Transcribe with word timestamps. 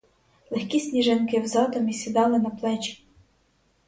Легкі 0.51 0.79
сніжинки 0.79 1.39
в 1.39 1.47
задумі 1.47 1.93
сідали 1.93 2.39
на 2.39 2.49
плечі. 2.49 3.03